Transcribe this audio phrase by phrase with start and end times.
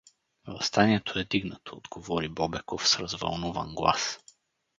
[0.47, 4.19] —Въстанието е дигнато— отговори Бобеков с развълнуван глас.